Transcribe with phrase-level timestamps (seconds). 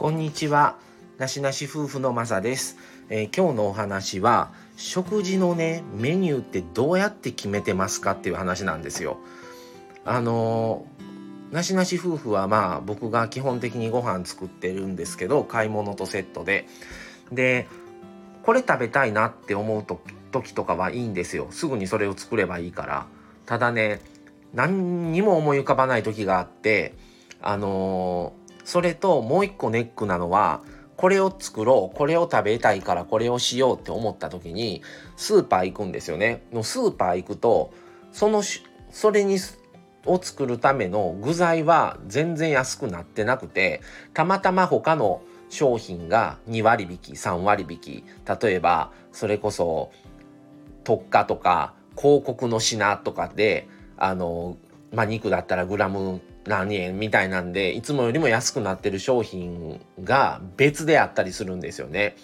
[0.00, 0.78] こんにちは。
[1.18, 2.78] なしなし夫婦のまさです、
[3.10, 9.18] えー、今日のお話は食事のねメニューってどうやって決めてますかっていう話なんですよ。
[10.06, 16.66] あのー、なしなし夫婦はまあ僕が基本的にご飯作ってるんですけど買い物とセットで
[17.30, 17.68] で
[18.42, 20.00] これ食べたいなって思うと
[20.32, 23.06] 時とかはいいんですよすぐにそれを作ればいいから
[23.44, 24.00] ただね
[24.54, 26.94] 何にも思い浮かばない時があって
[27.42, 28.39] あのー、
[28.70, 30.60] それともう一個ネックなのは
[30.96, 34.80] これを作ろうこれを食べたいからこれをしようって思った時に
[35.16, 36.44] スーパー行くんですよね。
[36.52, 37.72] のスーパー行くと
[38.12, 38.44] その
[38.92, 39.38] それに
[40.06, 43.80] を作るための具材は全然安くなってなくて
[44.14, 48.04] たまたま他の商品が2割引き3割引き
[48.40, 49.90] 例えばそれこそ
[50.84, 53.66] 特価とか広告の品とかで
[53.96, 54.58] あの、
[54.92, 56.20] まあ、肉だったらグラム
[56.50, 62.16] 何円みたいなんでいつもよりも安くなってる商品が別であったりするんですよね。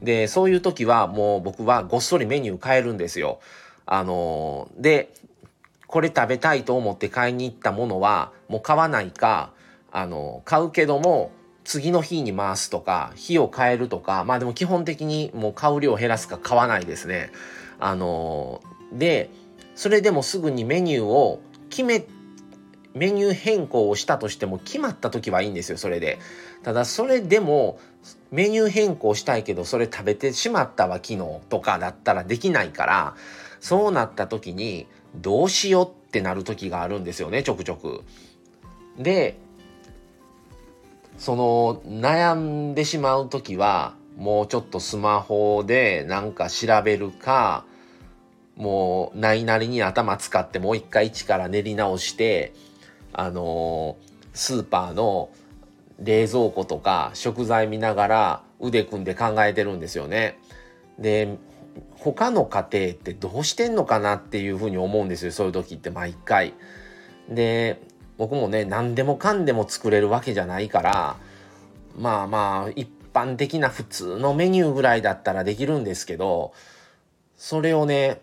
[0.00, 3.40] でそういう時はもう僕はごっそりメニュー変えるんですよ。
[3.84, 5.12] あので
[5.88, 9.50] これ食べたいと思って買いに行ったものはもう買わないか
[9.90, 11.32] あの買うけども
[11.64, 17.32] 次の日に回すとか日を変えるとかまあでも基本的にもう買う量を減らすか買わないですね。
[17.80, 19.28] あので
[19.74, 22.06] それでもすぐにメニューを決め
[22.94, 26.18] メニュー変更をしたとしても決まった時はいいんですよそれで。
[26.62, 27.78] ただそれでも
[28.30, 31.18] メニュー変更したいけどそれ食べてしまったわ昨日
[31.48, 33.16] とかだったらできないから
[33.60, 38.02] そうなった時にどうしようってなる時があるんですよねちょくちょく。
[38.98, 39.38] で
[41.16, 47.64] その悩んでしまう時はもうちょっとスマホでなんか調べるか
[48.56, 52.52] もうないなりに頭使ってもう一回一から練り直して
[53.12, 53.96] あの
[54.32, 55.30] スーパーの
[56.00, 60.38] 冷蔵庫とか食材見ながら腕組んで考えてるんですよね。
[60.98, 61.36] で
[61.96, 66.54] 他の家庭ってどうしてんのかなっていうふうに思うんですよそういう時って毎回。
[67.28, 67.80] で
[68.18, 71.16] 僕もね何でもかんでも作れるわけじゃないから
[71.98, 76.52] まあまあ一般的な普通のメニューぐらいだったらできるんですけど
[77.36, 78.20] それをね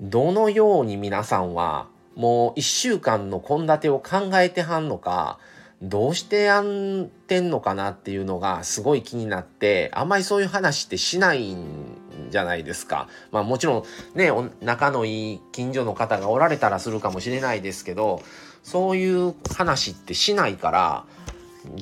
[0.00, 1.88] どのように皆さんは
[2.18, 5.38] もう1週間の献立を考えてはんのか
[5.80, 11.96] どうしてやんてんのかなっていうのがすごい気になってあんまりそういう話ってしないん
[12.30, 13.08] じゃないですか。
[13.30, 13.84] まあもちろん
[14.18, 18.22] ね仲のいい近所の方がおられたらするかもしれないですけど
[18.64, 21.04] そういう話ってしないから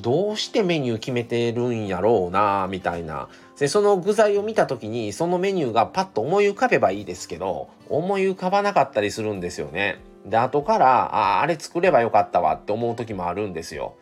[0.01, 9.99] どうしてメニュー決めてるんやろうなみたいなでその具材を見た時にそのメニューがパッと思い浮かべばいいですけど思い浮かばなかったりするんですよね。
[10.29, 13.95] で、後から、あ、あれ作ればよかったわって思う時もあるんですよ。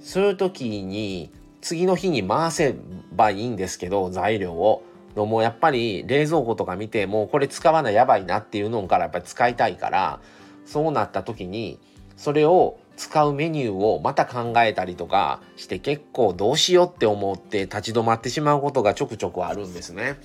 [0.00, 2.76] そういう時に、次の日に回せ
[3.12, 4.82] ばいいんですけど、材料を。
[5.16, 10.20] のもうやっぱり冷蔵庫とか見て、もうこれ使わないやばいなっていうのからやっぱり使いたいから、
[10.66, 11.78] そうなった時に、
[12.16, 20.18] それを使うメニューをまた考えたりとかして結構どうしようって思って立ち止まってしまうことがちょくちょくあるんですね。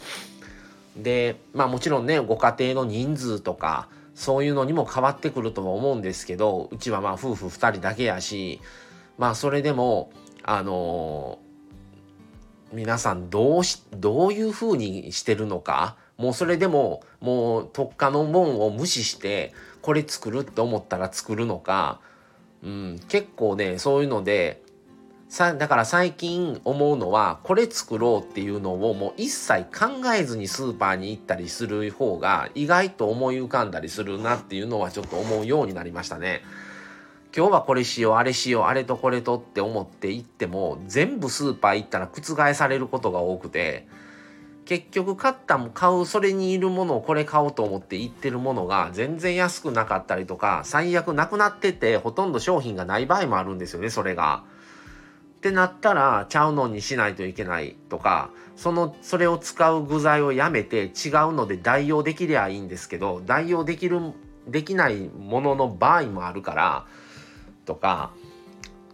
[0.98, 8.62] でまあもちろんねご家庭の人数とかそういうのにも変わってくるとは思うんですけどうちはまあ夫婦2人だけやし
[9.18, 10.12] まあそれでも
[10.44, 22.00] あのー、皆さんどうしどういうふうにしてるのかもうそれでももう特化のもんを無視してこれ作るって思ったら作るのか、
[22.64, 24.63] うん、結構ねそういうので
[25.34, 36.44] さだから最近思うのはこれ作ろうっていうのをもう一切考えずにスーパーに行ったりする方が意外と思い浮かんだりするなっていうのはちょっと思うようになりましたね。
[37.36, 43.88] 今日はこれしようあれしようあれとこれとって思って行っても全部スーパー行ったら覆されることが多くて
[44.66, 54.44] 結局買ったも買うそれにいるものをこれ買おうと思って行ってるものが全然安くなかったりとか最悪なくなっててほとんど商品がない場合もあるんですよねそれが。
[55.44, 60.92] ってなったらちゃうのにしないといけないとかそのそれを使う具材をやめて違う
[61.34, 64.00] ので代用できりゃいいんですけど代用できる
[64.48, 66.86] できないものの場合もあるから
[67.66, 68.14] とか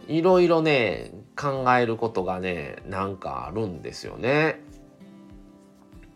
[0.08, 4.60] いろいろね考えることがねなんかあるんですよね。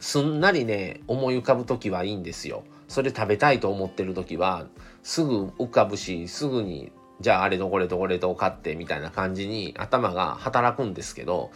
[0.00, 2.64] すんなりね思い浮かぶ時はいいんですよ。
[2.88, 4.66] それ食べたいと思ってる時は
[5.04, 6.90] すぐ浮かぶしすぐに
[7.24, 11.50] じゃああれとこれとこれと買ってみたいな感じに頭が働くんですけど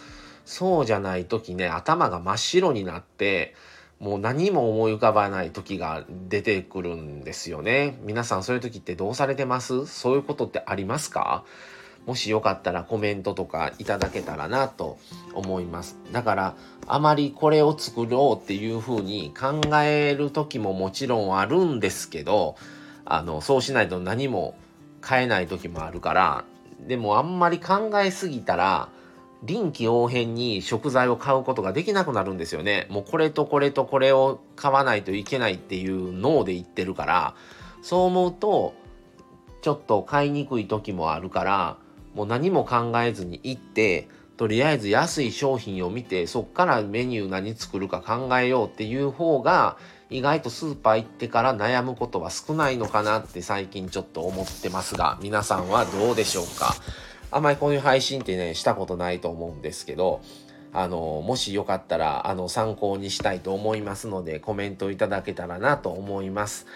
[0.45, 3.55] そうじゃない時ね頭が真っ白になって
[4.01, 7.99] もう何も思い浮かばない時が出てくるんですよね。
[8.03, 9.87] 皆さんそういう時ってどうされてます？
[9.87, 11.45] そういうことってありますか？
[12.07, 14.99] もしよかったらコメントとかいただけたらなと
[15.35, 15.99] 思います。
[16.11, 16.55] だから、
[16.87, 22.57] あまりこれを作ろうっていうふうに考える時ももちろんあるんですけど、
[23.05, 24.55] あの、そうしないと何も
[25.01, 26.45] 買えない時もあるから、
[26.87, 28.89] でもあんまり考えすぎたら、
[29.43, 32.87] 臨機応変に食材を買うことができなくなるんですよね。
[32.91, 37.35] もうこれとこれとこれを買わないといけないっていう脳で言ってるから、
[37.83, 38.75] そう思うと、
[39.63, 41.77] ちょっと買いにくい時もあるから、
[42.15, 49.77] もう何も考えずに行って、とりあえず安い商品を見て、そっからメニュー何作るか考えようっていう方が、
[50.11, 56.75] 意外とスーパー行ってから悩むことは少ないのかなって最近ちょっと思ってますが、皆さんはどうでしょうか？
[57.31, 60.23] あんまりこういう配信ってね、したことないと思うんですけど、
[60.73, 66.67] あの、もしよかったら、あの、参考にしたいと思いますので、コメントいただけたらなと思います。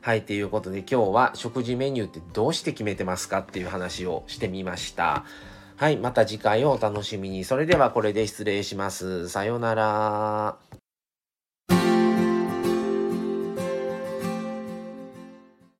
[0.00, 5.24] はい、ということで今日は食事メニューってどうして決めてますかっていう話をしてみました。
[5.76, 7.44] はい、また次回をお楽しみに。
[7.44, 9.28] それではこれで失礼します。
[9.28, 10.69] さようなら。